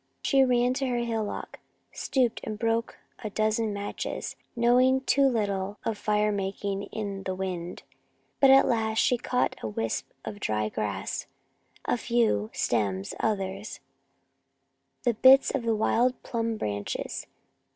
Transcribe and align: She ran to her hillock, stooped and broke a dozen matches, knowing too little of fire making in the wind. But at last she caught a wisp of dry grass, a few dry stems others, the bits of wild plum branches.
She 0.23 0.43
ran 0.43 0.73
to 0.73 0.87
her 0.87 1.03
hillock, 1.05 1.59
stooped 1.91 2.41
and 2.43 2.57
broke 2.57 2.97
a 3.23 3.29
dozen 3.29 3.71
matches, 3.71 4.35
knowing 4.55 5.01
too 5.01 5.27
little 5.27 5.77
of 5.85 5.95
fire 5.95 6.31
making 6.31 6.85
in 6.85 7.21
the 7.21 7.35
wind. 7.35 7.83
But 8.39 8.49
at 8.49 8.67
last 8.67 8.97
she 8.97 9.19
caught 9.19 9.55
a 9.61 9.67
wisp 9.67 10.09
of 10.25 10.39
dry 10.39 10.69
grass, 10.69 11.27
a 11.85 11.97
few 11.97 12.47
dry 12.47 12.49
stems 12.57 13.13
others, 13.19 13.79
the 15.03 15.13
bits 15.13 15.51
of 15.51 15.65
wild 15.65 16.23
plum 16.23 16.57
branches. 16.57 17.27